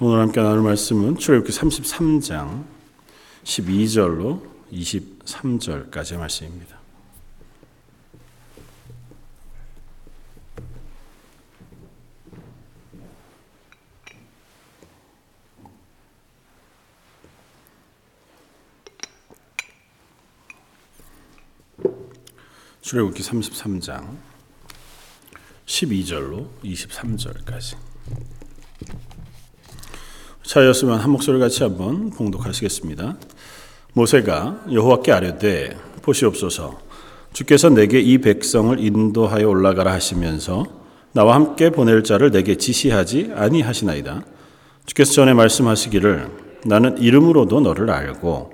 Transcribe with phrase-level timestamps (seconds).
[0.00, 2.64] 오늘 함께 나눌 말씀은 출애굽기 33장
[3.42, 4.40] 12절로
[4.70, 6.78] 23절까지의 말씀입니다.
[22.82, 24.16] 출애굽기 33장
[25.66, 27.76] 12절로 23절까지
[30.58, 33.16] 차였으면 한 목소리 같이 한번 봉독하시겠습니다.
[33.92, 36.78] 모세가 여호와께 아뢰되 보시옵소서
[37.32, 40.66] 주께서 내게 이 백성을 인도하여 올라가라 하시면서
[41.12, 44.22] 나와 함께 보낼 자를 내게 지시하지 아니하시나이다.
[44.86, 46.28] 주께서 전에 말씀하시기를
[46.64, 48.52] 나는 이름으로도 너를 알고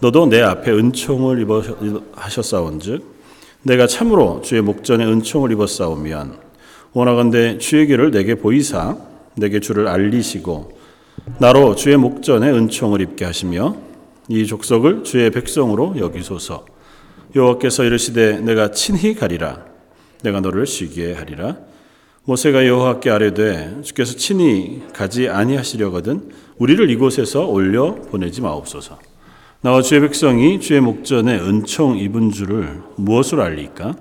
[0.00, 1.62] 너도 내 앞에 은총을 입어
[2.14, 3.14] 하셨사온즉
[3.62, 6.36] 내가 참으로 주의 목전에 은총을 입었사오면
[6.94, 8.96] 원하건대 주의 길을 내게 보이사
[9.36, 10.83] 내게 주를 알리시고
[11.38, 13.76] 나로 주의 목전에 은총을 입게 하시며
[14.28, 16.66] 이 족속을 주의 백성으로 여기소서.
[17.34, 19.64] 여호와께서 이르시되 내가 친히 가리라.
[20.22, 21.56] 내가 너를 쉬게 하리라.
[22.24, 28.98] 모세가 여호와께 아뢰되 주께서 친히 가지 아니하시려거든 우리를 이곳에서 올려 보내지 마옵소서.
[29.60, 33.94] 나와 주의 백성이 주의 목전에 은총 입은 줄을 무엇으로 알리까?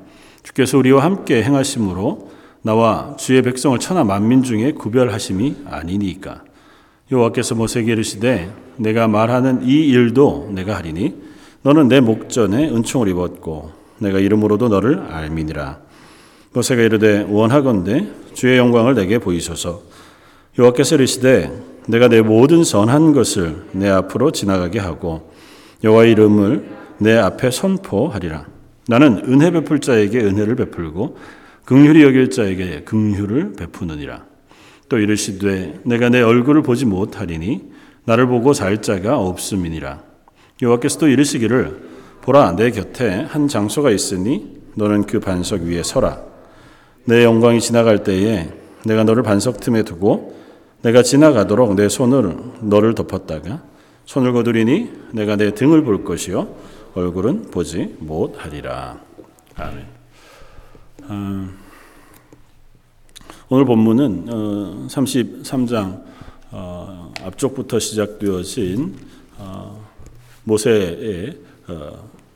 [0.43, 6.43] 주께서 우리와 함께 행하심으로 나와 주의 백성을 천하 만민 중에 구별하심이 아니니까
[7.13, 11.15] 여호와께서 모세에게 이르시되 내가 말하는 이 일도 내가 하리니
[11.61, 15.79] 너는 내 목전에 은총을 입었고 내가 이름으로도 너를 알미니라.
[16.53, 19.83] 모세가 이르되 원하건대 주의 영광을 내게 보이소서.
[20.57, 21.51] 여호와께서 이르시되
[21.87, 25.31] 내가 내 모든 선한 것을 내 앞으로 지나가게 하고
[25.83, 26.65] 여호와의 이름을
[26.97, 28.45] 내 앞에 선포하리라.
[28.87, 31.17] 나는 은혜 베풀 자에게 은혜를 베풀고
[31.65, 34.32] 긍휼히 여길 자에게 긍휼을 베푸느니라
[34.89, 37.71] 또 이르시되 내가 내 얼굴을 보지 못하리니
[38.05, 40.01] 나를 보고 살 자가 없음이니라.
[40.61, 46.21] 여호와께서 또 이르시기를 보라 내 곁에 한 장소가 있으니 너는 그 반석 위에 서라.
[47.05, 48.49] 내 영광이 지나갈 때에
[48.85, 50.35] 내가 너를 반석 틈에 두고
[50.81, 53.63] 내가 지나가도록 내 손을 너를 덮었다가
[54.05, 56.55] 손을 거두리니 내가 내 등을 볼 것이요
[56.93, 58.99] 얼굴은 보지 못하리라.
[59.55, 59.85] 아멘.
[61.09, 61.62] 음.
[63.49, 66.03] 오늘 본문은 33장 어,
[66.51, 68.95] 어, 앞쪽부터 시작되어진
[69.37, 69.85] 어,
[70.45, 71.37] 모세의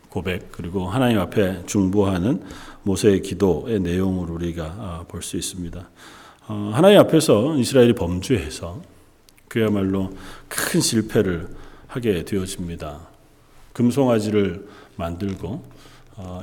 [0.09, 2.43] 고백 그리고 하나님 앞에 중보하는
[2.83, 5.89] 모세의 기도의 내용을 우리가 볼 수 있습니다.
[6.45, 8.81] 하나님 앞에서 이스라엘이 범죄해서
[9.47, 10.11] 그야말로
[10.47, 11.47] 큰 실패를
[11.87, 12.99] 하게 되어집니다.
[13.73, 14.65] 금송아지를
[14.95, 15.63] 만들고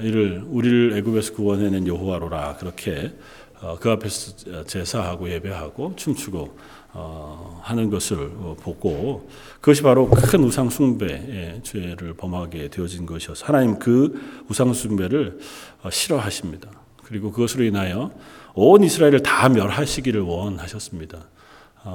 [0.02, 3.43] 이를 우리를 애굽에서 구원해낸 여호와로라 그렇게 어,
[3.80, 6.56] 그 앞에서 제사하고 예배하고 춤추고
[6.96, 9.28] 어, 하는 것을 보고
[9.60, 15.40] 그것이 바로 큰 우상 숭배의 죄를 범하게 되어진 것이어서 하나님 그 우상 숭배를
[15.82, 16.70] 어, 싫어하십니다.
[17.02, 18.12] 그리고 그것으로 인하여
[18.54, 21.18] 온 이스라엘을 다 멸하시기를 원하셨습니다.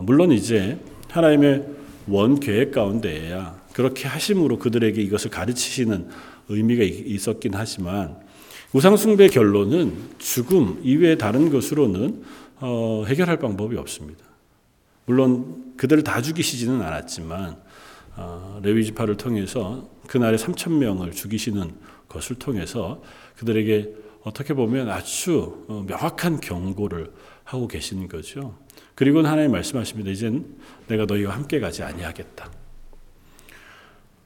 [0.03, 0.77] 물론 이제
[1.09, 1.65] 하나님의
[2.07, 6.09] 원 계획 가운데에야 그렇게 하심으로 그들에게 이것을 가르치시는
[6.49, 8.17] 의미가 있었긴 하지만
[8.73, 12.23] 우상숭배 결론은 죽음 이외의 다른 것으로는
[12.59, 14.23] 어, 해결할 방법이 없습니다.
[15.05, 17.57] 물론 그들을 다 죽이시지는 않았지만
[18.17, 21.71] 어, 레위 지파를 통해서 그날에 3천 명을 죽이시는
[22.07, 23.01] 것을 통해서
[23.37, 23.93] 그들에게
[24.23, 27.11] 어떻게 보면 아주 어, 명확한 경고를
[27.43, 28.55] 하고 계시는 거죠.
[28.93, 30.11] 그리고 하나님 말씀하십니다.
[30.11, 30.45] 이젠
[30.87, 32.51] 내가 너희와 함께 가지 아니하겠다.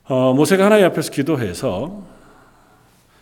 [0.06, 2.06] 어, 모세가 하나님 앞에서 기도해서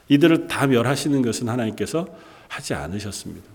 [0.08, 2.08] 이들을 다 멸하시는 것은 하나님께서
[2.48, 3.48] 하지 않으셨습니다.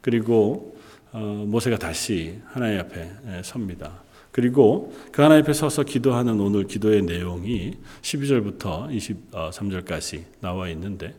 [0.00, 0.76] 그리고
[1.12, 4.02] 어, 모세가 다시 하나님 앞에 섭니다.
[4.32, 8.90] 그리고 그 하나님 앞에 서서 기도하는 오늘 기도의 내용이 12절부터
[9.30, 11.14] 23절까지 나와 있는데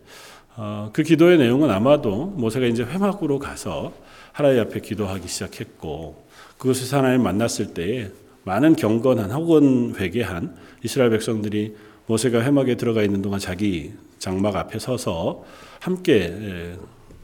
[0.57, 3.93] 어, 그 기도의 내용은 아마도 모세가 이제 회막으로 가서
[4.33, 6.25] 하나님 앞에 기도하기 시작했고
[6.57, 8.11] 그것에서 하나님 만났을 때에
[8.43, 11.75] 많은 경건한 혹은 회개한 이스라엘 백성들이
[12.07, 15.43] 모세가 회막에 들어가 있는 동안 자기 장막 앞에 서서
[15.79, 16.75] 함께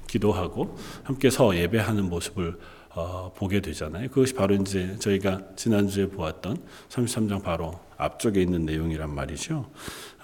[0.07, 2.57] 기도하고 함께 서 예배하는 모습을
[2.93, 4.09] 어, 보게 되잖아요.
[4.09, 6.57] 그것이 바로 이제 저희가 지난주에 보았던
[6.89, 9.69] 33장 바로 앞쪽에 있는 내용이란 말이죠.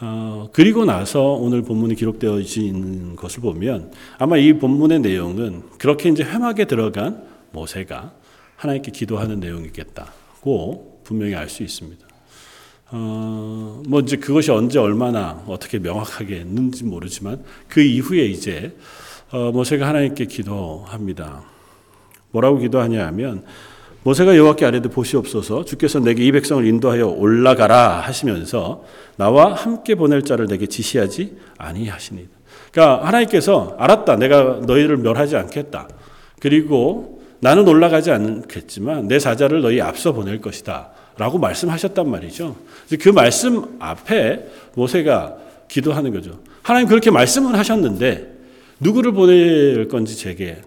[0.02, 6.24] 어, 그리고 나서 오늘 본문이 기록되어 있는 것을 보면 아마 이 본문의 내용은 그렇게 이제
[6.24, 8.14] 회막에 들어간 모세가
[8.58, 12.07] 하나님께 기도하는 내용이겠다고 분명히 알 수 있습니다.
[12.92, 18.76] 어, 뭐 이제 그것이 언제 얼마나 어떻게 명확하게 했는지 모르지만 그 이후에 이제
[19.32, 21.44] 어, 모세가 하나님께 기도합니다.
[22.32, 23.44] 뭐라고 기도하냐 하면
[24.04, 28.86] 모세가 여호와께 아뢰되 보시옵소서 주께서 내게 이 백성을 인도하여 올라가라 하시면서
[29.18, 32.32] 나와 함께 보낼 자를 내게 지시하지 아니하시니이다.
[32.72, 34.16] 그러니까 하나님께서 알았다.
[34.16, 35.90] 내가 너희를 멸하지 않겠다.
[36.40, 40.92] 그리고 나는 올라가지 않겠지만 내 사자를 너희 앞서 보낼 것이다.
[41.18, 42.56] 라고 말씀하셨단 말이죠.
[43.02, 45.38] 그 말씀 앞에 모세가
[45.68, 46.40] 기도하는 거죠.
[46.62, 48.38] 하나님 그렇게 말씀을 하셨는데
[48.80, 50.62] 누구를 보낼 건지 제게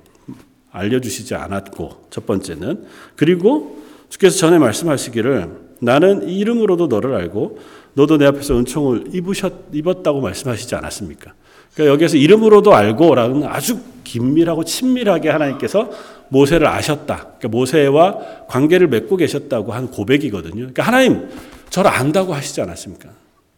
[0.73, 2.87] 알려주시지 않았고 첫 번째는
[3.17, 5.49] 그리고 주께서 전에 말씀하시기를
[5.81, 7.59] 나는 이름으로도 너를 알고
[7.95, 11.33] 너도 내 앞에서 은총을 입으셨, 입었다고 말씀하시지 않았습니까?
[11.75, 15.91] 그러니까 여기에서 이름으로도 알고라는 아주 긴밀하고 친밀하게 하나님께서
[16.31, 17.17] 모세를 아셨다.
[17.39, 20.55] 그러니까 모세와 관계를 맺고 계셨다고 한 고백이거든요.
[20.55, 21.29] 그러니까 하나님
[21.69, 23.11] 저를 안다고 하시지 않았습니까?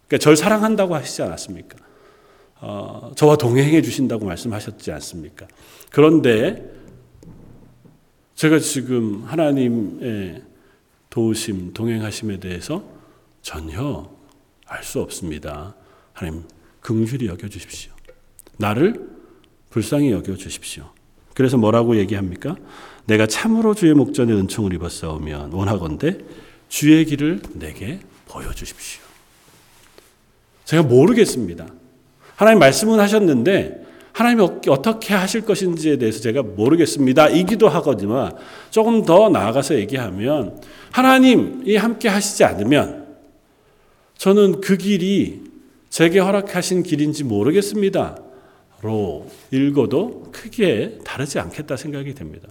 [0.09, 1.77] 그러니까 절 사랑한다고 하시지 않았습니까?
[2.61, 5.47] 어, 저와 동행해 주신다고 말씀하셨지 않습니까?
[5.91, 6.71] 그런데
[8.35, 10.43] 제가 지금 하나님의
[11.11, 12.83] 도우심, 동행하심에 대해서
[13.43, 14.11] 전혀
[14.67, 15.75] 알 수 없습니다.
[16.15, 16.45] 하나님,
[16.81, 17.93] 긍휼히 여겨 주십시오.
[18.59, 19.11] 나를
[19.69, 20.91] 불쌍히 여겨 주십시오.
[21.35, 22.57] 그래서 뭐라고 얘기합니까?
[23.07, 26.19] 내가 참으로 주의 목전에 은총을 입었사오면 원하건대
[26.69, 29.03] 주의 길을 내게 보여주십시오.
[30.65, 31.67] 제가 모르겠습니다.
[32.37, 33.83] 하나님 말씀은 하셨는데
[34.13, 37.29] 하나님이 어떻게 하실 것인지에 대해서 제가 모르겠습니다.
[37.29, 38.33] 이기도 하거니와
[38.71, 43.07] 조금 더 나아가서 얘기하면 하나님이 함께 하시지 않으면
[44.19, 45.43] 저는 그 길이
[45.89, 48.19] 제게 허락하신 길인지 모르겠습니다.
[48.83, 52.49] 로 읽어도 크게 다르지 않겠다 생각이 됩니다.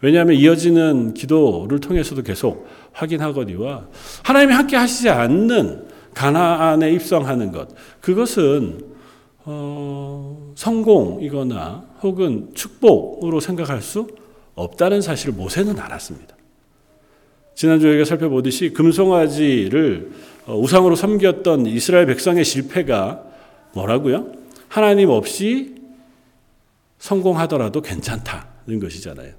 [0.00, 3.88] 왜냐하면 이어지는 기도를 통해서도 계속 확인하거니와
[4.22, 7.68] 하나님이 함께 하시지 않는 가나안에 입성하는 것
[8.00, 8.80] 그것은
[9.44, 14.06] 어, 성공이거나 혹은 축복으로 생각할 수
[14.54, 16.36] 없다는 사실을 모세는 알았습니다.
[17.54, 20.12] 지난주에 살펴보듯이 금송아지를
[20.46, 23.22] 어, 우상으로 섬겼던 이스라엘 백성의 실패가
[23.74, 24.45] 뭐라고요?
[24.76, 25.74] 하나님 없이
[26.98, 29.32] 성공하더라도 괜찮다는 것이잖아요.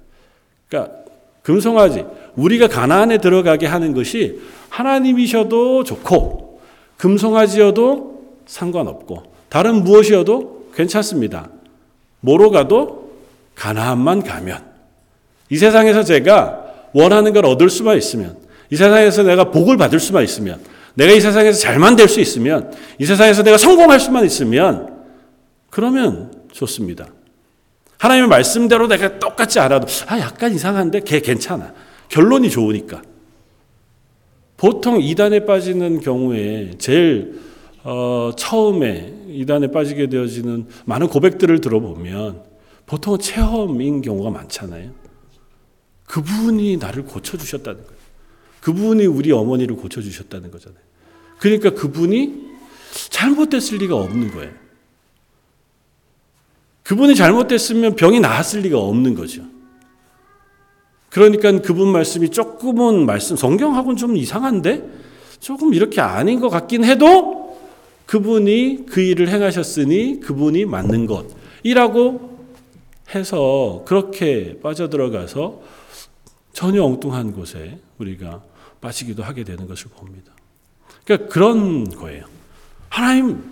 [0.68, 0.96] 그러니까
[1.42, 2.04] 금송아지
[2.34, 6.60] 우리가 가나안에 들어가게 하는 것이 하나님이셔도 좋고
[6.96, 11.50] 금송아지여도 상관없고 다른 무엇이어도 괜찮습니다.
[12.18, 13.12] 뭐로 가도
[13.54, 14.64] 가나안만 가면
[15.50, 18.36] 이 세상에서 제가 원하는 걸 얻을 수만 있으면
[18.70, 20.60] 이 세상에서 내가 복을 받을 수만 있으면
[20.94, 24.97] 내가 이 세상에서 잘만 될 수 있으면 이 세상에서 내가 성공할 수만 있으면
[25.70, 27.08] 그러면 좋습니다.
[27.98, 31.74] 하나님의 말씀대로 내가 똑같지 않아도 아 약간 이상한데 걔 괜찮아.
[32.08, 33.02] 결론이 좋으니까.
[34.56, 37.40] 보통 이단에 빠지는 경우에 제일
[37.84, 42.42] 어, 처음에 이단에 빠지게 되어지는 많은 고백들을 들어보면
[42.86, 44.90] 보통 체험인 경우가 많잖아요.
[46.06, 47.98] 그분이 나를 고쳐주셨다는 거예요.
[48.60, 50.80] 그분이 우리 어머니를 고쳐주셨다는 거잖아요.
[51.38, 52.48] 그러니까 그분이
[53.10, 54.50] 잘못됐을 리가 없는 거예요.
[56.88, 59.42] 그분이 잘못됐으면 병이 나았을 리가 없는 거죠.
[61.10, 64.88] 그러니까 그분 말씀이 조금은 말씀, 성경하고는 좀 이상한데?
[65.38, 67.58] 조금 이렇게 아닌 것 같긴 해도
[68.06, 72.38] 그분이 그 일을 행하셨으니 그분이 맞는 것이라고
[73.14, 75.60] 해서 그렇게 빠져들어가서
[76.54, 78.40] 전혀 엉뚱한 곳에 우리가
[78.80, 80.32] 빠지기도 하게 되는 것을 봅니다.
[81.04, 82.24] 그러니까 그런 거예요.
[82.88, 83.42] 하나님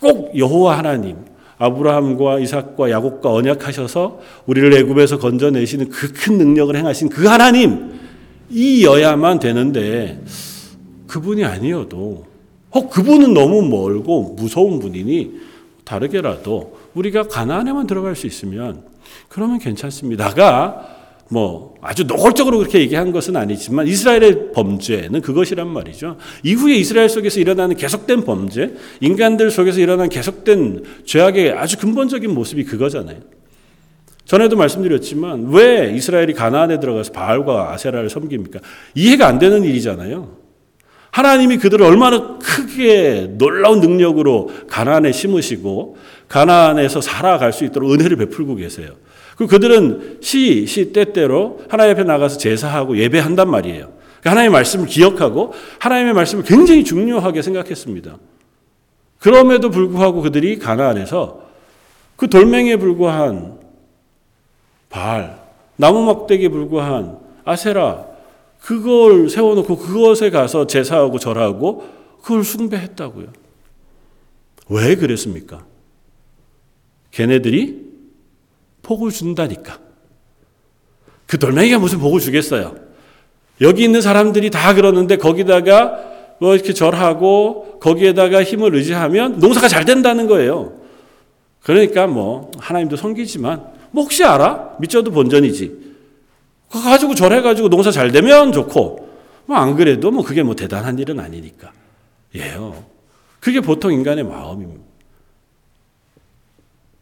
[0.00, 7.26] 꼭 여호와 하나님 아브라함과 이삭과 야곱과 언약하셔서 우리를 애굽에서 건져내시는 그 큰 능력을 행하신 그
[7.26, 7.92] 하나님
[8.50, 10.22] 이여야만 되는데
[11.06, 12.26] 그분이 아니어도
[12.72, 15.32] 혹 그분은 너무 멀고 무서운 분이니
[15.84, 18.82] 다르게라도 우리가 가나안에만 들어갈 수 있으면
[19.28, 20.93] 그러면 괜찮습니다가
[21.30, 26.16] 뭐 아주 노골적으로 그렇게 얘기한 것은 아니지만 이스라엘의 범죄는 그것이란 말이죠.
[26.42, 33.18] 이후에 이스라엘 속에서 일어나는 계속된 범죄, 인간들 속에서 일어나는 계속된 죄악의 아주 근본적인 모습이 그거잖아요.
[34.24, 38.60] 전에도 말씀드렸지만 왜 이스라엘이 가나안에 들어가서 바알과 아세라를 섬깁니까?
[38.94, 40.44] 이해가 안 되는 일이잖아요.
[41.10, 45.96] 하나님이 그들을 얼마나 크게 놀라운 능력으로 가나안에 심으시고
[46.28, 48.88] 가나안에서 살아갈 수 있도록 은혜를 베풀고 계세요.
[49.36, 53.92] 그 그들은 시, 시 때때로 하나님 앞에 나가서 제사하고 예배한단 말이에요.
[54.20, 58.16] 그러니까 하나님의 말씀을 기억하고 하나님의 말씀을 굉장히 중요하게 생각했습니다.
[59.18, 61.42] 그럼에도 불구하고 그들이 가나안에서
[62.16, 63.58] 그 돌멩이에 불과한
[64.88, 65.42] 발,
[65.76, 68.06] 나무 막대기에 불과한 아세라,
[68.60, 71.88] 그걸 세워놓고 그것에 가서 제사하고 절하고
[72.22, 73.26] 그걸 숭배했다고요.
[74.70, 75.66] 왜 그랬습니까?
[77.10, 77.83] 걔네들이
[78.84, 79.80] 복을 준다니까.
[81.26, 82.76] 그 돌멩이가 무슨 복을 주겠어요?
[83.60, 90.26] 여기 있는 사람들이 다 그러는데 거기다가 뭐 이렇게 절하고 거기에다가 힘을 의지하면 농사가 잘 된다는
[90.26, 90.78] 거예요.
[91.62, 94.76] 그러니까 뭐 하나님도 섬기지만 뭐 혹시 알아?
[94.80, 95.94] 믿져도 본전이지.
[96.68, 99.08] 그거 가지고 절해가지고 농사 잘 되면 좋고
[99.46, 101.72] 뭐 안 그래도 뭐 그게 뭐 대단한 일은 아니니까.
[102.34, 102.84] 예요.
[103.40, 104.82] 그게 보통 인간의 마음입니다.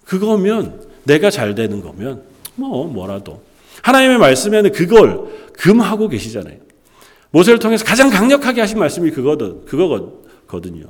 [0.04, 2.22] 그거면 내가 잘 되는 거면
[2.54, 3.42] 뭐 뭐라도
[3.82, 5.20] 하나님의 말씀에는 그걸
[5.54, 6.56] 금하고 계시잖아요.
[7.30, 10.84] 모세를 통해서 가장 강력하게 하신 말씀이 그거든 그거거든요.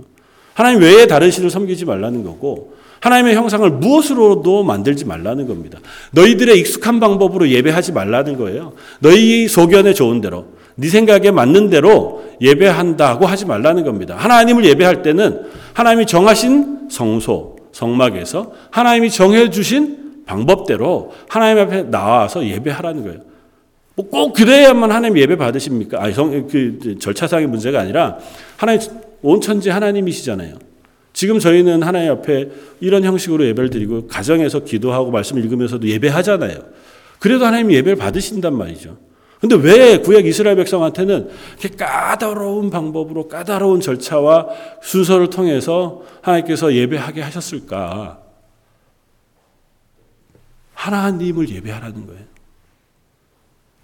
[0.54, 5.80] 하나님 외에 다른 신을 섬기지 말라는 거고 하나님의 형상을 무엇으로도 만들지 말라는 겁니다.
[6.12, 8.74] 너희들의 익숙한 방법으로 예배하지 말라는 거예요.
[9.00, 14.14] 너희 소견에 좋은 대로, 네 생각에 맞는 대로 예배한다고 하지 말라는 겁니다.
[14.16, 15.42] 하나님을 예배할 때는
[15.74, 23.20] 하나님이 정하신 성소, 성막에서 하나님이 정해 주신 방법대로 하나님 앞에 나와서 예배하라는 거예요.
[23.94, 26.02] 뭐 꼭 그래야만 하나님 예배 받으십니까?
[26.02, 28.18] 아니, 성, 그 절차상의 문제가 아니라
[28.56, 28.88] 하나님
[29.22, 30.56] 온 천지 하나님이시잖아요.
[31.12, 32.48] 지금 저희는 하나님 앞에
[32.80, 36.56] 이런 형식으로 예배를 드리고 가정에서 기도하고 말씀 읽으면서도 예배하잖아요.
[37.18, 38.96] 그래도 하나님 예배를 받으신단 말이죠.
[39.40, 41.28] 근데 왜 구약 이스라엘 백성한테는
[41.60, 44.46] 이렇게 까다로운 방법으로 까다로운 절차와
[44.82, 48.21] 순서를 통해서 하나님께서 예배하게 하셨을까?
[50.82, 52.22] 하나님을 예배하라는 거예요.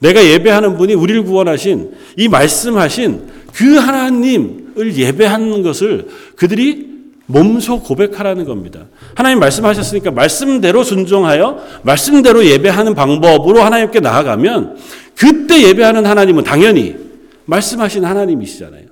[0.01, 6.89] 내가 예배하는 분이 우리를 구원하신 이 말씀하신 그 하나님을 예배하는 것을 그들이
[7.27, 8.87] 몸소 고백하라는 겁니다.
[9.15, 14.77] 하나님 말씀하셨으니까 말씀대로 순종하여 말씀대로 예배하는 방법으로 하나님께 나아가면
[15.17, 16.97] 그때 예배하는 하나님은 당연히
[17.45, 18.87] 말씀하신 하나님이시잖아요.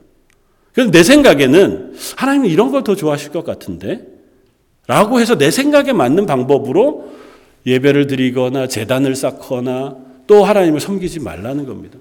[0.73, 4.05] 그래서 내 생각에는 하나님은 이런 걸 더 좋아하실 것 같은데
[4.87, 7.17] 라고 해서 내 생각에 맞는 방법으로
[7.67, 9.97] 예배를 드리거나 재단을 쌓거나
[10.27, 11.99] 또 하나님을 섬기지 말라는 겁니다.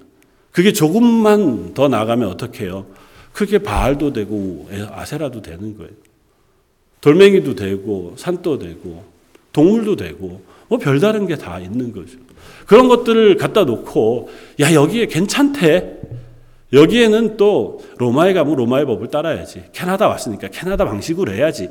[0.52, 2.86] 그게 조금만 더 나가면 어떻게 해요?
[3.32, 5.90] 그게 바알도 되고 아세라도 되는 거예요.
[7.00, 9.04] 돌멩이도 되고 산도 되고
[9.52, 12.18] 동물도 되고 뭐 별다른 게 다 있는 거죠.
[12.66, 14.28] 그런 것들을 갖다 놓고
[14.60, 16.00] 야 여기에 괜찮대.
[16.72, 19.64] 여기에는 또 로마에 가면 로마의 법을 따라야지.
[19.72, 21.70] 캐나다 왔으니까 캐나다 방식으로 해야지.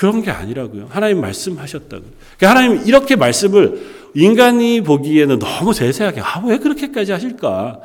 [0.00, 0.86] 그런 게 아니라고요.
[0.88, 2.02] 하나님 말씀하셨다고.
[2.38, 3.82] 그러니까 하나님 이렇게 말씀을
[4.14, 7.80] 인간이 보기에는 너무 세세하게 아, 왜 그렇게까지 하실까?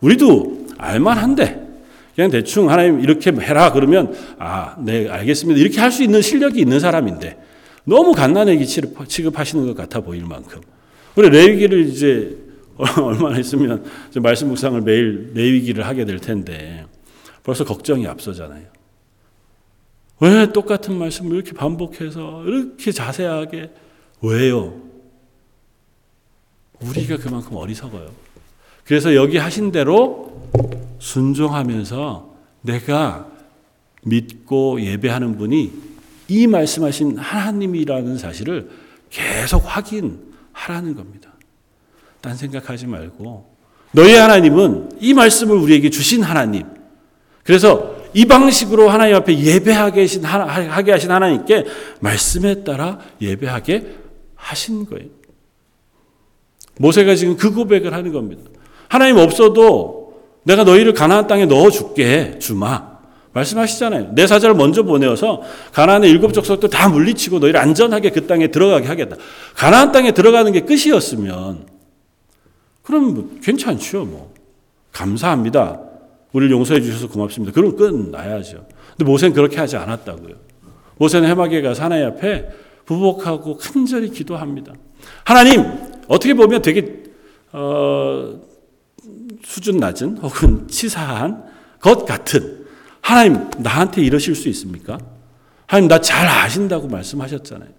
[0.00, 1.68] 우리도 알만한데
[2.16, 5.60] 그냥 대충 하나님 이렇게 해라 그러면 아, 네, 알겠습니다.
[5.60, 7.38] 이렇게 할 수 있는 실력이 있는 사람인데
[7.84, 8.66] 너무 갓난애기
[9.06, 10.60] 취급하시는 것 같아 보일 만큼.
[11.14, 12.36] 우리 레위기를 이제
[13.00, 13.84] 얼마나 있으면
[14.16, 16.84] 말씀 묵상을 매일 레위기를 하게 될 텐데
[17.44, 18.79] 벌써 걱정이 앞서잖아요.
[20.20, 23.70] 왜 똑같은 말씀을 이렇게 반복해서 이렇게 자세하게
[24.20, 24.80] 왜요?
[26.80, 28.10] 우리가 그만큼 어리석어요.
[28.84, 30.50] 그래서 여기 하신 대로
[30.98, 33.28] 순종하면서 내가
[34.02, 35.72] 믿고 예배하는 분이
[36.28, 38.70] 이 말씀하신 하나님이라는 사실을
[39.10, 41.30] 계속 확인하라는 겁니다.
[42.20, 43.50] 딴 생각하지 말고
[43.92, 46.66] 너희 하나님은 이 말씀을 우리에게 주신 하나님.
[47.42, 51.64] 그래서 이 방식으로 하나님 앞에 예배하게 하신, 하게 하신 하나님께
[52.00, 53.86] 말씀에 따라 예배하게
[54.34, 55.08] 하신 거예요.
[56.78, 58.42] 모세가 지금 그 고백을 하는 겁니다.
[58.88, 62.90] 하나님 없어도 내가 너희를 가나안 땅에 넣어 줄게 주마.
[63.32, 64.12] 말씀하시잖아요.
[64.14, 69.16] 내 사자를 먼저 보내어서 가나안의 일곱 족속도 다 물리치고 너희를 안전하게 그 땅에 들어가게 하겠다.
[69.54, 71.66] 가나안 땅에 들어가는 게 끝이었으면
[72.82, 74.34] 그럼 뭐 괜찮죠, 뭐.
[74.90, 75.80] 감사합니다.
[76.32, 77.52] 우리를 용서해 주셔서 고맙습니다.
[77.52, 78.66] 그럼 끝나야죠.
[78.96, 80.34] 근데 모세는 그렇게 하지 않았다고요.
[80.98, 82.48] 모세는 해마게 가서 하나님 앞에
[82.84, 84.72] 부복하고 큰절히 기도합니다.
[85.24, 85.64] 하나님,
[86.08, 87.02] 어떻게 보면 되게
[87.52, 88.40] 어,
[89.42, 91.44] 수준 낮은 혹은 치사한
[91.80, 92.66] 것 같은
[93.00, 94.98] 하나님 나한테 이러실 수 있습니까?
[95.66, 97.70] 하나님 나 잘 아신다고 말씀하셨잖아요.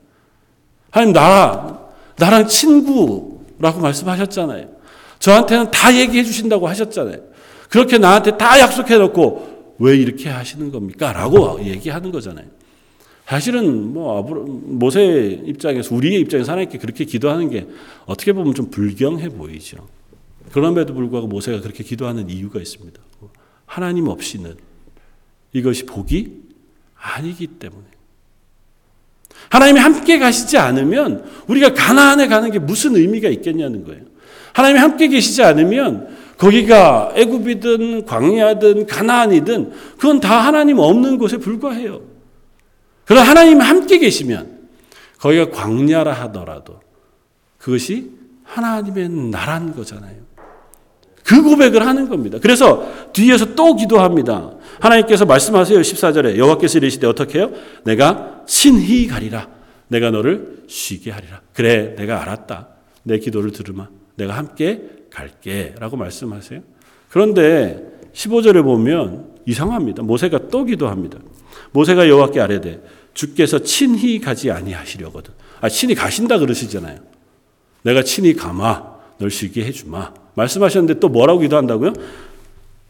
[0.90, 1.80] 하나님 나
[2.18, 4.68] 나랑 친구라고 말씀하셨잖아요.
[5.20, 7.31] 저한테는 다 얘기해 주신다고 하셨잖아요.
[7.72, 11.14] 그렇게 나한테 다 약속해 놓고 왜 이렇게 하시는 겁니까?
[11.14, 12.46] 라고 얘기하는 거잖아요.
[13.26, 17.66] 사실은 뭐 모세 입장에서 우리의 입장에서 하나님께 그렇게 기도하는 게
[18.06, 19.88] 어떻게 보면 좀 불경해 보이죠.
[20.52, 23.00] 그럼에도 불구하고 모세가 그렇게 기도하는 이유가 있습니다.
[23.66, 24.58] 하나님 없이는
[25.54, 26.42] 이것이 복이
[26.98, 27.86] 아니기 때문에.
[29.50, 34.02] 하나님이 함께 가시지 않으면 우리가 가나안에 가는 게 무슨 의미가 있겠냐는 거예요.
[34.52, 36.11] 하나님이 함께 계시지 않으면
[36.42, 42.02] 거기가 애굽이든 광야든 가나안이든 그건 다 하나님 없는 곳에 불과해요.
[43.06, 44.70] 그러나 하나님 함께 계시면
[45.20, 46.80] 거기가 광야라 하더라도
[47.60, 48.10] 그것이
[48.44, 50.16] 하나님의 나라는 거잖아요.
[51.24, 52.40] 그 고백을 하는 겁니다.
[52.42, 54.56] 그래서 뒤에서 또 기도합니다.
[54.80, 55.80] 하나님께서 말씀하세요.
[55.80, 57.52] 14절에 여호와께서 이르시되 어떻게 해요?
[57.86, 59.48] 내가 친히 가리라.
[59.90, 61.42] 내가 너를 쉬게 하리라.
[61.54, 62.68] 그래, 내가 알았다.
[63.04, 63.90] 내 기도를 들으마.
[64.16, 65.76] 내가 함께 갈게.
[65.80, 66.62] 라고 말씀하세요.
[67.10, 70.04] 그런데 15절에 보면 이상합니다.
[70.04, 71.20] 모세가 또 기도합니다.
[71.72, 72.82] 모세가 여호와께 아뢰되
[73.14, 75.34] 주께서 친히 가지 아니하시려거든.
[75.60, 76.98] 아, 친히 가신다 그러시잖아요.
[77.84, 78.84] 내가 친히 가마
[79.18, 80.14] 널 쉬게 해주마.
[80.36, 81.94] 말씀하셨는데 또 뭐라고 기도한다고요?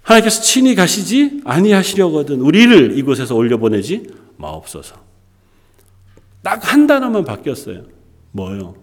[0.04, 2.42] 하나님께서 친히 가시지 아니하시려거든.
[2.42, 4.96] 우리를 이곳에서 올려보내지 마옵소서.
[6.44, 7.84] 딱 한 단어만 바뀌었어요.
[8.32, 8.75] 뭐요?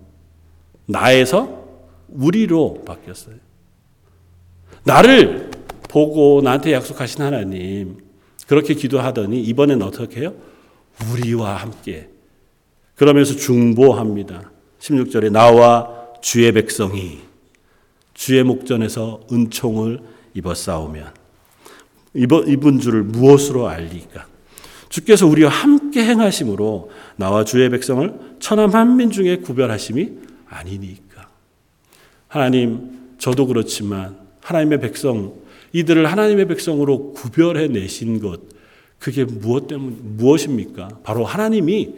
[0.86, 1.67] 나에서
[2.08, 3.36] 우리로 바뀌었어요.
[4.84, 5.50] 나를
[5.88, 7.98] 보고 나한테 약속하신 하나님,
[8.46, 10.34] 그렇게 기도하더니 이번엔 어떻게 해요?
[11.12, 12.08] 우리와 함께.
[12.94, 14.50] 그러면서 중보합니다.
[14.80, 17.20] 16절에 나와 주의 백성이
[18.14, 20.00] 주의 목전에서 은총을
[20.34, 21.12] 입어 싸우면
[22.14, 24.26] 입은 줄을 무엇으로 알리까?
[24.88, 30.10] 주께서 우리와 함께 행하심으로 나와 주의 백성을 천하 만민 중에 구별하심이
[30.48, 31.07] 아니니까.
[32.28, 35.34] 하나님, 저도 그렇지만 하나님의 백성,
[35.72, 38.40] 이들을 하나님의 백성으로 구별해 내신 것,
[38.98, 41.00] 그게 무엇 때문, 무엇입니까?
[41.02, 41.94] 바로 하나님이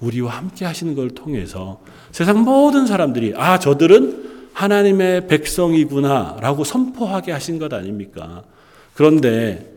[0.00, 1.80] 우리와 함께 하시는 걸 통해서
[2.12, 8.44] 세상 모든 사람들이, 아, 저들은 하나님의 백성이구나, 라고 선포하게 하신 것 아닙니까?
[8.94, 9.72] 그런데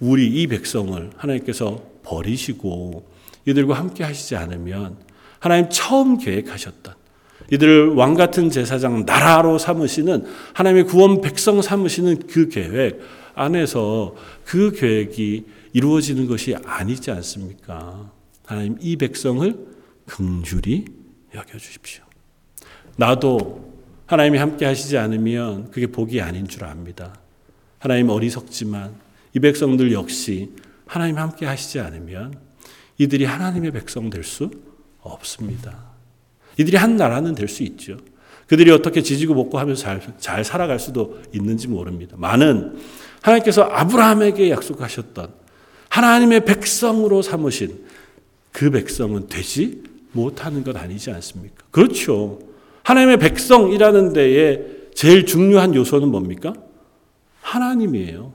[0.00, 3.06] 우리 이 백성을 하나님께서 버리시고
[3.46, 4.96] 이들과 함께 하시지 않으면
[5.38, 7.01] 하나님 처음 계획하셨던
[7.52, 13.00] 이들을 왕 같은 제사장 나라로 삼으시는 하나님의 구원 백성 삼으시는 그 계획
[13.34, 14.16] 안에서
[14.46, 15.44] 그 계획이
[15.74, 18.10] 이루어지는 것이 아니지 않습니까?
[18.46, 19.54] 하나님 이 백성을
[20.06, 20.86] 긍휼히
[21.34, 22.02] 여겨 주십시오.
[22.96, 23.70] 나도
[24.06, 27.14] 하나님이 함께 하시지 않으면 그게 복이 아닌 줄 압니다.
[27.78, 28.94] 하나님 어리석지만
[29.34, 30.52] 이 백성들 역시
[30.86, 32.34] 하나님 함께 하시지 않으면
[32.96, 34.50] 이들이 하나님의 백성 될 수
[35.00, 35.91] 없습니다.
[36.58, 37.96] 이들이 한 나라는 될 수 있죠.
[38.46, 42.16] 그들이 어떻게 지지고 먹고 하면서 잘, 잘 살아갈 수도 있는지 모릅니다.
[42.18, 42.76] 많은
[43.22, 45.32] 하나님께서 아브라함에게 약속하셨던
[45.88, 47.84] 하나님의 백성으로 삼으신
[48.50, 51.64] 그 백성은 되지 못하는 것 아니지 않습니까?
[51.70, 52.40] 그렇죠.
[52.82, 54.60] 하나님의 백성이라는 데에
[54.94, 56.52] 제일 중요한 요소는 뭡니까?
[57.40, 58.32] 하나님이에요.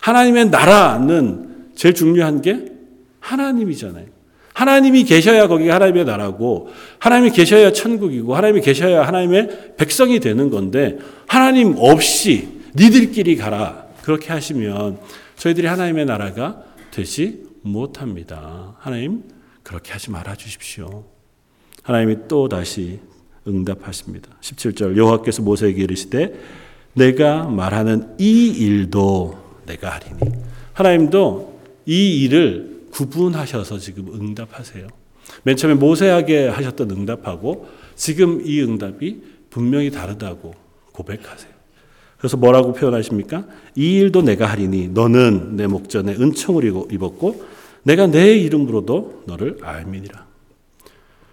[0.00, 2.72] 하나님의 나라는 제일 중요한 게
[3.20, 4.06] 하나님이잖아요.
[4.60, 6.68] 하나님이 계셔야 거기가 하나님의 나라고
[6.98, 14.98] 하나님이 계셔야 천국이고 하나님이 계셔야 하나님의 백성이 되는 건데 하나님 없이 니들끼리 가라 그렇게 하시면
[15.36, 18.76] 저희들이 하나님의 나라가 되지 못합니다.
[18.80, 19.22] 하나님
[19.62, 21.04] 그렇게 하지 말아 주십시오.
[21.82, 23.00] 하나님이 또 다시
[23.48, 24.28] 응답하십니다.
[24.42, 26.34] 17절 여호와께서 모세에게 이르시되
[26.92, 30.20] 내가 말하는 이 일도 내가 하리니
[30.74, 34.86] 하나님도 이 일을 구분하셔서 지금 응답하세요.
[35.42, 40.54] 맨 처음에 모세에게 하셨던 응답하고 지금 이 응답이 분명히 다르다고
[40.92, 41.50] 고백하세요.
[42.18, 43.46] 그래서 뭐라고 표현하십니까?
[43.76, 47.44] 이 일도 내가 하리니 너는 내 목전에 은총을 입었고
[47.82, 50.26] 내가 내 이름으로도 너를 알미니라.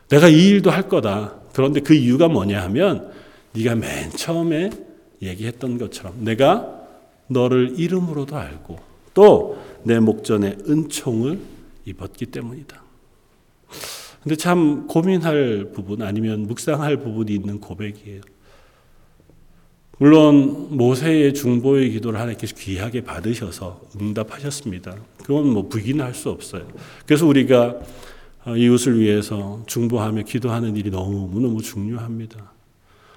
[0.09, 1.35] 내가 이 일도 할 거다.
[1.53, 3.11] 그런데 그 이유가 뭐냐 하면
[3.53, 4.69] 네가 맨 처음에
[5.21, 6.73] 얘기했던 것처럼 내가
[7.27, 8.79] 너를 이름으로도 알고
[9.13, 11.39] 또 내 목전에 은총을
[11.85, 12.83] 입었기 때문이다.
[14.23, 18.21] 근데 참 고민할 부분 아니면 묵상할 부분이 있는 고백이에요.
[19.99, 24.95] 물론 모세의 중보의 기도를 하나님께서 귀하게 받으셔서 응답하셨습니다.
[25.23, 26.67] 그건 뭐 부인할 수 없어요.
[27.05, 27.79] 그래서 우리가
[28.55, 32.51] 이웃을 위해서 중보하며 기도하는 일이 너무너무 중요합니다.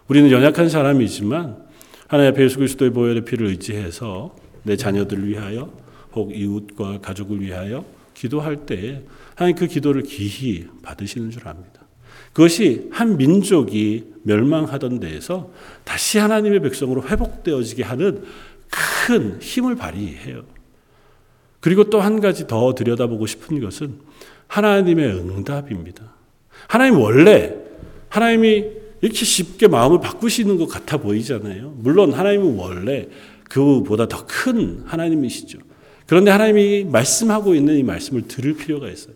[0.08, 1.68] 우리는 연약한 사람이지만
[2.08, 5.70] 하나님 앞에 예수 그리스도의 보혈의 피를 의지해서 내 자녀들을 위하여
[6.14, 9.02] 혹 이웃과 가족을 위하여 기도할 때
[9.34, 11.80] 하나님 그 기도를 기히 받으시는 줄 압니다.
[12.32, 15.50] 그것이 한 민족이 멸망하던 데에서
[15.84, 18.24] 다시 하나님의 백성으로 회복되어지게 하는
[18.70, 20.44] 큰 힘을 발휘해요.
[21.60, 24.00] 그리고 또 한 가지 더 들여다보고 싶은 것은
[24.46, 26.12] 하나님의 응답입니다.
[26.68, 27.54] 하나님 원래
[28.08, 28.64] 하나님이
[29.02, 31.74] 이렇게 쉽게 마음을 바꾸시는 것 같아 보이잖아요.
[31.78, 33.08] 물론 하나님은 원래
[33.48, 35.58] 그보다 더 큰 하나님이시죠.
[36.10, 39.14] 그런데 하나님이 말씀하고 있는 이 말씀을 들을 필요가 있어요.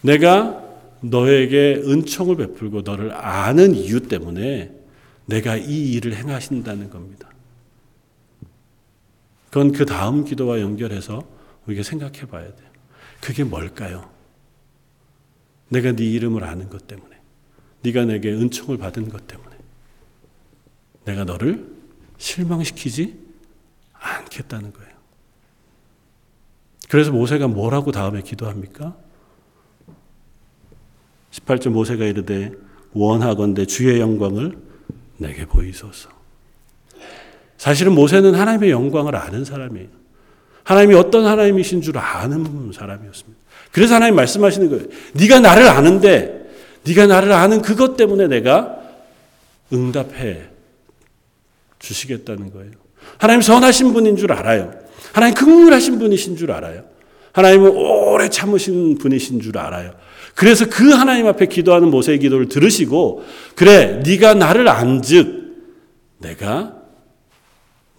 [0.00, 0.64] 내가
[1.02, 4.74] 너에게 은총을 베풀고 너를 아는 이유 때문에
[5.26, 7.28] 내가 이 일을 행하신다는 겁니다.
[9.50, 11.28] 그건 그 다음 기도와 연결해서
[11.66, 12.70] 우리가 생각해 봐야 돼요.
[13.20, 14.10] 그게 뭘까요?
[15.68, 17.14] 내가 네 이름을 아는 것 때문에.
[17.82, 19.54] 네가 내게 은총을 받은 것 때문에.
[21.04, 21.70] 내가 너를
[22.16, 23.18] 실망시키지
[23.92, 24.93] 않겠다는 거예요.
[26.88, 28.94] 그래서 모세가 뭐라고 다음에 기도합니까?
[31.30, 32.52] 18절 모세가 이르되
[32.92, 34.56] 원하건대 주의 영광을
[35.16, 36.10] 내게 보이소서.
[37.56, 39.88] 사실은 모세는 하나님의 영광을 아는 사람이에요.
[40.64, 43.40] 하나님이 어떤 하나님이신 줄 아는 사람이었습니다.
[43.72, 44.84] 그래서 하나님 말씀하시는 거예요.
[45.14, 46.48] 네가 나를 아는데
[46.86, 48.78] 네가 나를 아는 그것 때문에 내가
[49.72, 50.44] 응답해
[51.78, 52.72] 주시겠다는 거예요.
[53.18, 54.83] 하나님 선하신 분인 줄 알아요.
[55.14, 56.82] 하나님 극률하신 분이신 줄 알아요.
[57.32, 59.92] 하나님은 오래 참으신 분이신 줄 알아요.
[60.34, 63.24] 그래서 그 하나님 앞에 기도하는 모세의 기도를 들으시고
[63.54, 65.54] 그래 네가 나를 안즉
[66.18, 66.74] 내가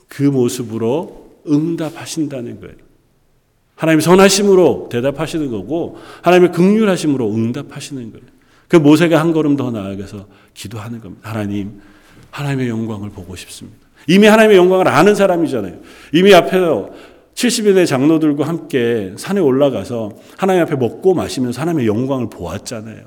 [0.09, 2.75] 그 모습으로 응답하신다는 거예요.
[3.75, 8.25] 하나님 선하심으로 대답하시는 거고 하나님의 극률하심으로 응답하시는 거예요.
[8.67, 11.29] 그 모세가 한 걸음 더 나아가서 기도하는 겁니다.
[11.29, 11.79] 하나님,
[12.31, 13.84] 하나님의 영광을 보고 싶습니다.
[14.07, 15.75] 이미 하나님의 영광을 아는 사람이잖아요.
[16.13, 16.89] 이미 앞에서
[17.33, 23.01] 70인의 장로들과 함께 산에 올라가서 하나님 앞에 먹고 마시면서 하나님의 영광을 보았잖아요.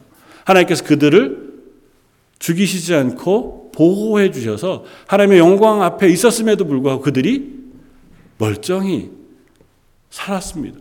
[0.44, 1.48] 하나님께서 그들을
[2.38, 7.58] 죽이시지 않고 보호해 주셔서 하나님의 영광 앞에 있었음에도 불구하고 그들이
[8.38, 9.10] 멀쩡히
[10.10, 10.78] 살았습니다.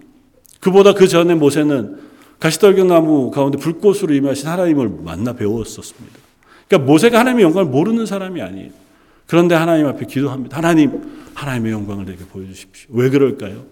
[0.59, 1.99] 그보다 그 전에 모세는
[2.39, 6.17] 가시떨겨나무 가운데 불꽃으로 임하신 하나님을 만나 배웠었습니다.
[6.67, 8.71] 그러니까 모세가 하나님의 영광을 모르는 사람이 아니에요.
[9.27, 10.57] 그런데 하나님 앞에 기도합니다.
[10.57, 12.89] 하나님, 하나님의 영광을 내게 보여주십시오.
[12.93, 13.65] 왜 그럴까요?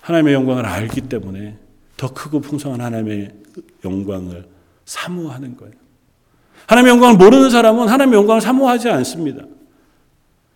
[0.00, 1.58] 하나님의 영광을 알기 때문에
[1.96, 3.32] 더 크고 풍성한 하나님의
[3.84, 4.46] 영광을
[4.84, 5.74] 사모하는 거예요.
[6.66, 9.44] 하나님의 영광을 모르는 사람은 하나님의 영광을 사모하지 않습니다.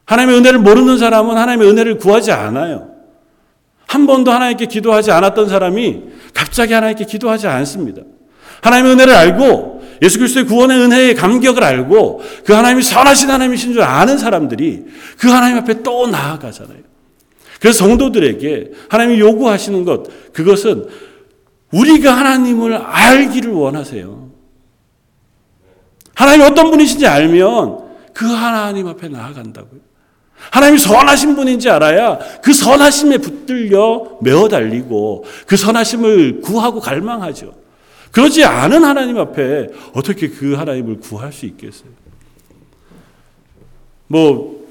[0.06, 2.94] 하나님의 은혜를 모르는 사람은 하나님의 은혜를 구하지 않아요.
[3.86, 6.04] 한 번도 하나님께 기도하지 않았던 사람이
[6.34, 8.02] 갑자기 하나님께 기도하지 않습니다.
[8.62, 14.18] 하나님의 은혜를 알고 예수 그리스도의 구원의 은혜의 감격을 알고 그 하나님이 선하신 하나님이신 줄 아는
[14.18, 14.84] 사람들이
[15.18, 16.78] 그 하나님 앞에 또 나아가잖아요.
[17.60, 20.86] 그래서 성도들에게 하나님이 요구하시는 것 그것은
[21.72, 24.28] 우리가 하나님을 알기를 원하세요.
[26.14, 27.78] 하나님이 어떤 분이신지 알면
[28.12, 29.80] 그 하나님 앞에 나아간다고요.
[30.50, 37.54] 하나님이 선하신 분인지 알아야 그 선하심에 붙들려 메어 달리고 그 선하심을 구하고 갈망하죠.
[38.12, 41.90] 그러지 않은 하나님 앞에 어떻게 그 하나님을 구할 수 있겠어요?
[44.06, 44.66] 뭐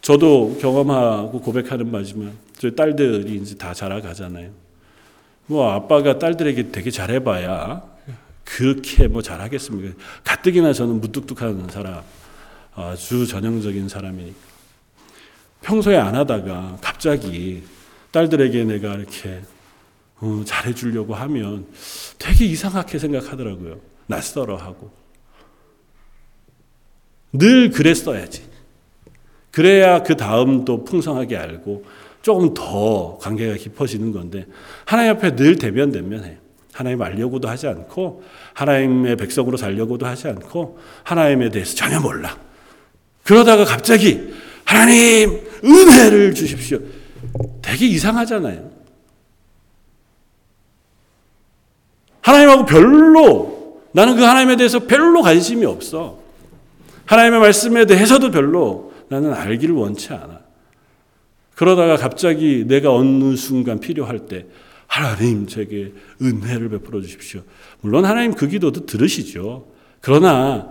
[0.00, 4.50] 저도 경험하고 고백하는 바지만 저희 딸들이 이제 다 자라가잖아요.
[5.46, 7.82] 뭐 아빠가 딸들에게 되게 잘해봐야
[8.44, 9.94] 그렇게 뭐 잘하겠습니까?
[10.24, 12.02] 가뜩이나 저는 무뚝뚝한 사람,
[12.74, 14.38] 아주 전형적인 사람이니까.
[15.62, 17.64] 평소에 안 하다가 갑자기
[18.12, 19.42] 딸들에게 내가 이렇게
[20.20, 21.66] 어, 잘해주려고 하면
[22.18, 23.80] 되게 이상하게 생각하더라고요.
[24.06, 24.90] 낯설어하고.
[27.32, 28.44] 늘 그랬어야지.
[29.50, 31.84] 그래야 그 다음도 풍성하게 알고
[32.22, 34.46] 조금 더 관계가 깊어지는 건데
[34.84, 36.38] 하나님 앞에 늘 대면대면해.
[36.72, 42.36] 하나님 알려고도 하지 않고 하나님의 백성으로 살려고도 하지 않고 하나님에 대해서 전혀 몰라.
[43.22, 46.78] 그러다가 갑자기 하나님 은혜를 주십시오.
[47.62, 48.75] 되게 이상하잖아요.
[52.26, 56.18] 하나님하고 별로 나는 그 하나님에 대해서 별로 관심이 없어.
[57.04, 60.40] 하나님의 말씀에 대해서도 별로 나는 알기를 원치 않아.
[61.54, 64.46] 그러다가 갑자기 내가 어느 순간 필요할 때
[64.88, 67.42] 하나님 제게 은혜를 베풀어 주십시오.
[67.80, 69.68] 물론 하나님 그 기도도 들으시죠.
[70.00, 70.68] 그러나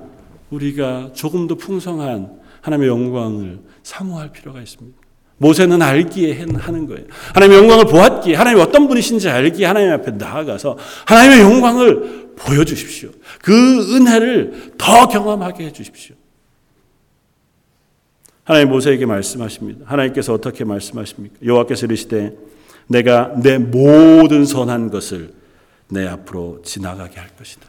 [0.49, 5.04] 우리가 조금 더 풍성한 하나님의 영광을 사모할 필요가 있습니다.
[5.37, 7.05] 모세는 알기에 하는 거예요.
[7.33, 13.09] 하나님의 영광을 보았기에 하나님 어떤 분이신지 알기에 하나님 앞에 나아가서 하나님의 영광을 보여주십시오.
[13.41, 16.15] 그 은혜를 더 경험하게 해주십시오.
[18.43, 19.85] 하나님 모세에게 말씀하십니다.
[19.85, 21.35] 하나님께서 어떻게 말씀하십니까?
[21.43, 22.33] 여호와께서 이르시되
[22.87, 25.33] 내가 내 모든 선한 것을
[25.89, 27.67] 내 앞으로 지나가게 할 것이다.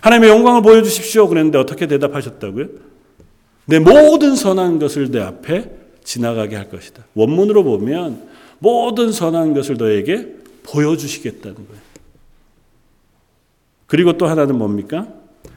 [0.00, 1.28] 하나님의 영광을 보여주십시오.
[1.28, 2.66] 그랬는데 어떻게 대답하셨다고요?
[3.66, 7.04] 내 모든 선한 것을 내 앞에 지나가게 할 것이다.
[7.14, 8.28] 원문으로 보면
[8.60, 10.28] 모든 선한 것을 너에게
[10.62, 11.82] 보여주시겠다는 거예요.
[13.86, 15.08] 그리고 또 하나는 뭡니까?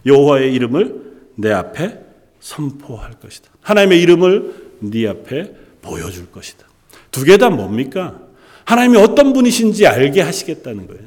[0.06, 1.02] 여호와의 이름을
[1.36, 2.00] 내 앞에
[2.40, 3.50] 선포할 것이다.
[3.62, 6.66] 하나님의 이름을 네 앞에 보여줄 것이다.
[7.12, 8.20] 두 개 다 뭡니까?
[8.66, 11.04] 하나님이 어떤 분이신지 알게 하시겠다는 거예요.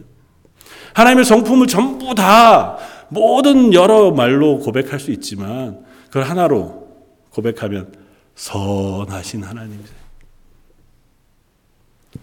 [0.95, 2.79] 하나님의 성품을 전부 다
[3.09, 6.89] 모든 여러 말로 고백할 수 있지만 그걸 하나로
[7.31, 7.93] 고백하면
[8.35, 10.03] 선하신 하나님이세요.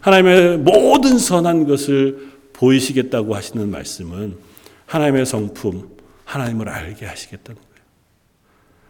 [0.01, 4.37] 하나님의 모든 선한 것을 보이시겠다고 하시는 말씀은
[4.85, 7.83] 하나님의 성품, 하나님을 알게 하시겠다는 거예요.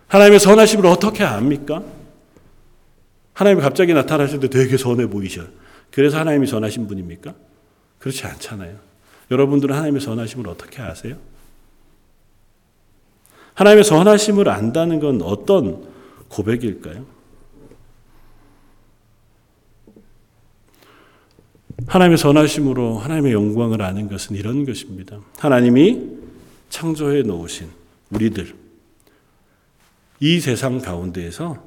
[0.07, 1.83] 하나님의 선하심을 어떻게 압니까?
[3.33, 5.47] 하나님이 갑자기 나타나실 때 되게 선해 보이셔요.
[5.91, 7.33] 그래서 하나님이 선하신 분입니까?
[7.99, 8.77] 그렇지 않잖아요.
[9.31, 11.17] 여러분들은 하나님의 선하심을 어떻게 아세요?
[13.53, 15.88] 하나님의 선하심을 안다는 건 어떤
[16.29, 17.05] 고백일까요?
[21.87, 25.19] 하나님의 선하심으로 하나님의 영광을 아는 것은 이런 것입니다.
[25.37, 26.19] 하나님이
[26.69, 27.69] 창조해 놓으신
[28.11, 28.55] 우리들,
[30.19, 31.63] 이 세상 가운데에서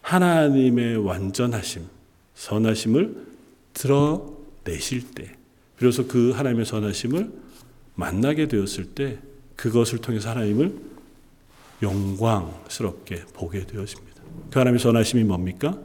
[0.00, 1.82] 하나님의 완전하심,
[2.34, 3.26] 선하심을
[3.74, 5.36] 드러내실 때,
[5.78, 7.32] 비로소 그 하나님의 선하심을
[7.96, 9.18] 만나게 되었을 때,
[9.56, 10.95] 그것을 통해서 하나님을
[11.82, 14.22] 영광스럽게 보게 되었습니다.
[14.50, 15.78] 그 하나님의 선하심이 뭡니까?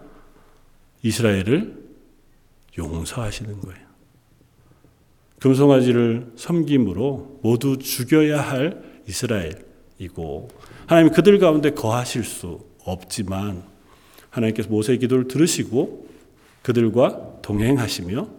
[1.04, 1.82] 이스라엘을
[2.78, 3.92] 용서하시는 거예요.
[5.40, 10.50] 금송아지를 섬김으로 모두 죽여야 할 이스라엘이고
[10.86, 13.64] 하나님 그들 가운데 거하실 수 없지만
[14.30, 16.08] 하나님께서 모세의 기도를 들으시고
[16.62, 18.30] 그들과 동행하시며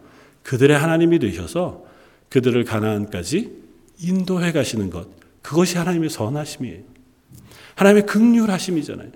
[0.45, 1.85] 그들의 하나님이 되셔서
[2.29, 3.63] 그들을 가나안까지
[4.01, 5.09] 인도해 가시는 것
[5.43, 6.92] 그것이 하나님의 선하심이에요.
[7.75, 9.09] 하나님의 극률하심이잖아요.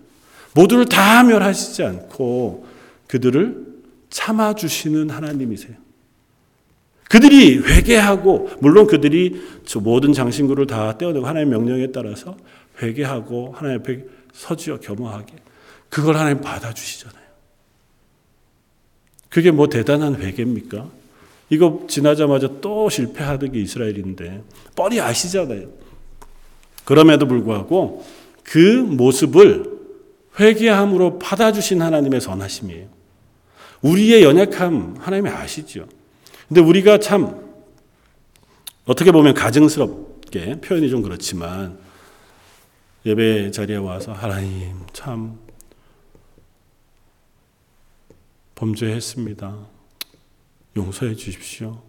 [0.54, 2.66] 모두를 다 멸하시지 않고
[3.06, 3.66] 그들을
[4.10, 5.76] 참아주시는 하나님이세요.
[7.08, 12.36] 그들이 회개하고 물론 그들이 저 모든 장신구를 다 떼어내고 하나님의 명령에 따라서
[12.82, 15.34] 회개하고 하나님 앞에 서지어 겸허하게
[15.88, 17.26] 그걸 하나님 받아주시잖아요.
[19.28, 20.88] 그게 뭐 대단한 회개입니까?
[21.50, 24.42] 이거 지나자마자 또 실패하던 게 이스라엘인데
[24.74, 25.68] 뻔히 아시잖아요.
[26.84, 28.04] 그럼에도 불구하고
[28.46, 29.76] 그 모습을
[30.38, 32.88] 회개함으로 받아주신 하나님의 선하심이에요.
[33.82, 35.88] 우리의 연약함 하나님이 아시죠.
[36.48, 37.44] 근데 우리가 참
[38.84, 41.78] 어떻게 보면 가증스럽게 표현이 좀 그렇지만
[43.04, 45.38] 예배 자리에 와서 하나님 참
[48.54, 49.56] 범죄했습니다.
[50.76, 51.82] 용서해 주십시오.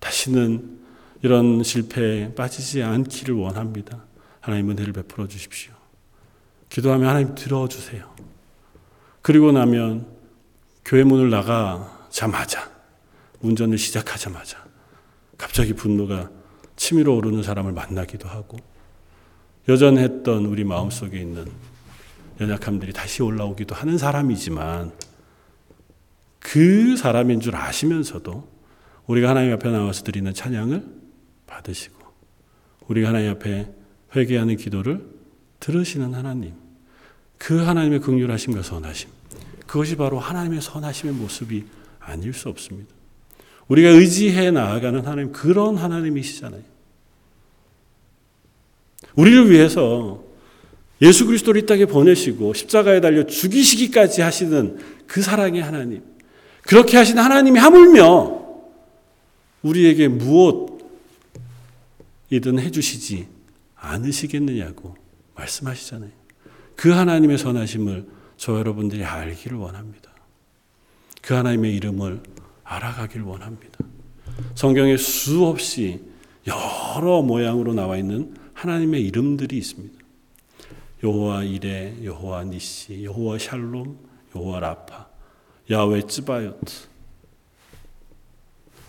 [0.00, 0.80] 다시는
[1.22, 4.04] 이런 실패에 빠지지 않기를 원합니다.
[4.40, 5.79] 하나님 은혜를 베풀어 주십시오.
[6.70, 8.08] 기도하면 하나님 들어주세요.
[9.22, 10.06] 그리고 나면
[10.84, 12.70] 교회 문을 나가자마자
[13.40, 14.64] 운전을 시작하자마자
[15.36, 16.30] 갑자기 분노가
[16.76, 18.56] 치밀어 오르는 사람을 만나기도 하고
[19.68, 21.46] 여전했던 우리 마음속에 있는
[22.40, 24.92] 연약함들이 다시 올라오기도 하는 사람이지만
[26.38, 28.48] 그 사람인 줄 아시면서도
[29.06, 30.84] 우리가 하나님 앞에 나와서 드리는 찬양을
[31.46, 31.98] 받으시고
[32.88, 33.70] 우리가 하나님 앞에
[34.16, 35.19] 회개하는 기도를
[35.60, 36.54] 들으시는 하나님
[37.38, 39.08] 그 하나님의 극률하심과 선하심
[39.66, 41.64] 그것이 바로 하나님의 선하심의 모습이
[42.00, 42.92] 아닐 수 없습니다.
[43.68, 46.62] 우리가 의지해 나아가는 하나님 그런 하나님이시잖아요.
[49.14, 50.24] 우리를 위해서
[51.02, 56.02] 예수 그리스도를 이 땅에 보내시고 십자가에 달려 죽이시기까지 하시는 그 사랑의 하나님.
[56.62, 58.40] 그렇게 하신 하나님이 하물며
[59.62, 60.80] 우리에게 무엇이든
[62.58, 63.28] 해주시지
[63.76, 64.99] 않으시겠느냐고
[65.40, 66.10] 말씀하시잖아요.
[66.76, 70.10] 그 하나님의 선하심을 저 여러분들이 알기를 원합니다.
[71.22, 72.22] 그 하나님의 이름을
[72.64, 73.78] 알아가길 원합니다.
[74.54, 76.00] 성경에 수없이
[76.46, 79.98] 여러 모양으로 나와 있는 하나님의 이름들이 있습니다.
[81.02, 83.98] 여호와 이레, 여호와 니시, 여호와 샬롬,
[84.34, 85.08] 여호와 라파,
[85.70, 86.72] 야외 츠바요트.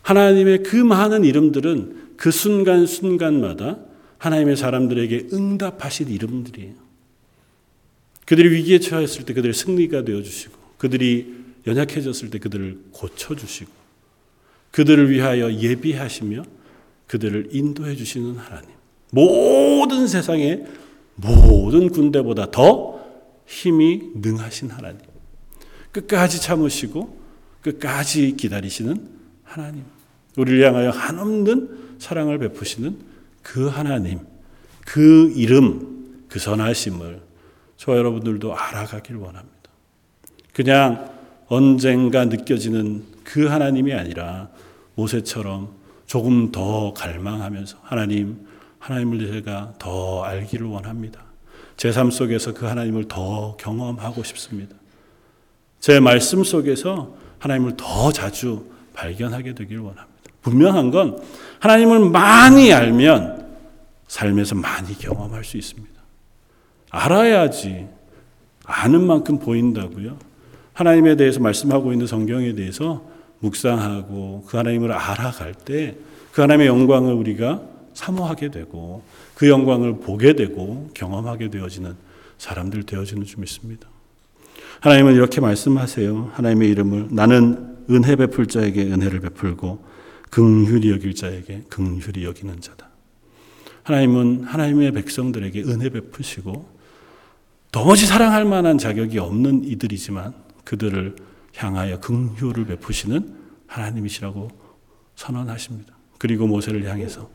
[0.02, 3.78] 하나님의 그 많은 이름들은 그 순간순간마다
[4.22, 6.76] 하나님의 사람들에게 응답하실 이름들이에요.
[8.28, 11.34] 그들이 위기에 처했을 때 그들의 승리가 되어 주시고 그들이
[11.66, 13.72] 연약해졌을 때 그들을 고쳐 주시고
[14.70, 16.44] 그들을 위하여 예비하시며
[17.08, 18.70] 그들을 인도해 주시는 하나님.
[19.12, 20.66] 모든 세상의
[21.16, 23.04] 모든 군대보다 더
[23.48, 25.02] 힘이 능하신 하나님.
[25.92, 27.20] 끝까지 참으시고
[27.64, 29.10] 끝까지 기다리시는
[29.44, 29.84] 하나님.
[30.38, 33.11] 우리를 향하여 한없는 사랑을 베푸시는
[33.42, 34.20] 그 하나님.
[34.86, 37.22] 그 이름, 그 선하심을
[37.78, 39.52] 저 여러분들도 알아가길 원합니다.
[40.54, 41.12] 그냥
[41.48, 44.50] 언젠가 느껴지는 그 하나님이 아니라
[44.96, 45.70] 모세처럼
[46.06, 48.48] 조금 더 갈망하면서 하나님,
[48.80, 51.24] 하나님을 제가 더 알기를 원합니다.
[51.78, 54.76] 제 삶 속에서 그 하나님을 더 경험하고 싶습니다.
[55.80, 60.11] 제 말씀 속에서 하나님을 더 자주 발견하게 되길 원합니다.
[60.42, 61.22] 분명한 건
[61.60, 63.48] 하나님을 많이 알면
[64.08, 65.92] 삶에서 많이 경험할 수 있습니다.
[66.90, 67.88] 알아야지
[68.66, 70.18] 아는 만큼 보인다고요.
[70.74, 73.04] 하나님에 대해서 말씀하고 있는 성경에 대해서
[73.40, 75.96] 묵상하고 그 하나님을 알아갈 때
[76.32, 77.62] 그 하나님의 영광을 우리가
[77.94, 79.04] 사모하게 되고
[79.36, 81.96] 그 영광을 보게 되고 경험하게 되어지는
[82.38, 83.88] 사람들 되어지는 줄 믿습니다.
[84.80, 86.32] 하나님은 이렇게 말씀하세요.
[86.34, 89.91] 하나님의 이름을 나는 은혜 베풀 자에게 은혜를 베풀고
[90.32, 92.90] 긍휼히 여길 자에게 긍휼히 여기는 자다.
[93.84, 96.66] 하나님은 하나님의 백성들에게 은혜 베푸시고
[97.72, 101.16] 도무지 사랑할 만한 자격이 없는 이들이지만 그들을
[101.56, 103.34] 향하여 긍휼을 베푸시는
[103.68, 104.50] 하나님이시라고
[105.16, 105.94] 선언하십니다.
[106.18, 107.30] 그리고 모세를 향해서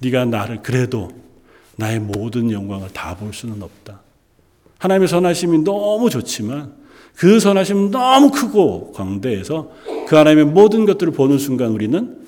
[0.00, 1.10] 네가 나를 그래도
[1.76, 4.00] 나의 모든 영광을 다 볼 수는 없다.
[4.78, 6.74] 하나님의 선하심이 너무 좋지만
[7.14, 9.70] 그 선하심은 너무 크고 광대해서
[10.08, 12.21] 그 하나님의 모든 것들을 보는 순간 우리는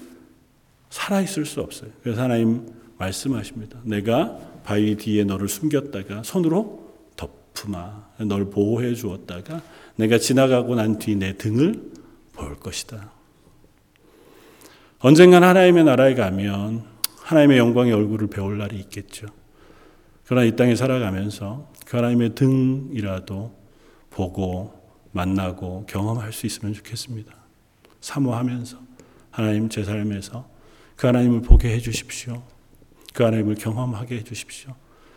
[0.95, 1.91] 살아있을 수 없어요.
[2.05, 3.81] 그래서 하나님 말씀하십니다.
[3.83, 8.05] 내가 바위 뒤에 너를 숨겼다가 손으로 덮으마.
[8.21, 9.61] 널 보호해 주었다가
[9.97, 11.91] 내가 지나가고 난 뒤 내 등을
[12.33, 13.11] 볼 것이다.
[15.01, 16.85] 언젠간 하나님의 나라에 가면
[17.23, 19.27] 하나님의 영광의 얼굴을 배울 날이 있겠죠.
[20.27, 23.53] 그러나 이 땅에 살아가면서 그 하나님의 등이라도
[24.11, 24.73] 보고
[25.11, 27.35] 만나고 경험할 수 있으면 좋겠습니다.
[28.01, 28.79] 사모하면서
[29.33, 30.54] 하나님 제 삶에서
[30.97, 32.43] 그 하나님을 보게 해 주십시오.
[33.13, 34.75] 그 하나님을 경험하게 해 주십시오.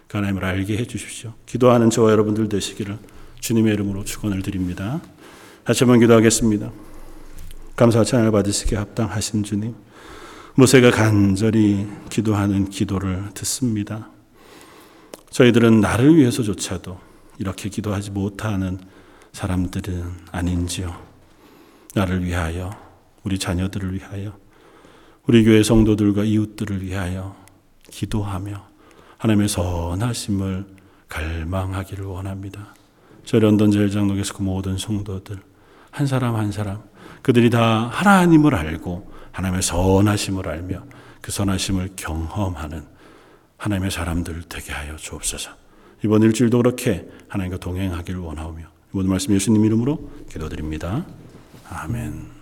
[0.08, 1.34] 그 하나님을 알게 해 주십시오.
[1.46, 2.98] 기도하는 저와 여러분들 되시기를
[3.40, 5.02] 주님의 이름으로 축원을 드립니다.
[5.64, 6.72] 다시 한번 기도하겠습니다.
[7.76, 9.76] 감사와 찬양을 받으시기에 합당하신 주님.
[10.56, 14.10] 모세가 간절히 기도하는 기도를 듣습니다.
[15.30, 17.00] 저희들은 나를 위해서조차도
[17.38, 18.80] 이렇게 기도하지 못하는
[19.34, 21.00] 사람들은 아닌지요.
[21.94, 22.72] 나를 위하여,
[23.24, 24.36] 우리 자녀들을 위하여,
[25.28, 27.36] 우리 교회 성도들과 이웃들을 위하여
[27.92, 28.66] 기도하며
[29.18, 30.66] 하나님의 선하심을
[31.10, 32.74] 갈망하기를 원합니다.
[33.26, 35.38] 저 런던 제일장로교에서 그 모든 성도들
[35.92, 36.82] 한 사람 한 사람
[37.22, 40.84] 그들이 다 하나님을 알고 하나님의 선하심을 알며
[41.22, 42.86] 그 선하심을 경험하는
[43.58, 45.52] 하나님의 사람들 되게 하여 주옵소서.
[46.06, 51.06] 이번 일주일도 그렇게 하나님과 동행하기를 원하오며 모든 말씀 예수님 이름으로 기도드립니다.
[51.70, 52.37] 아멘.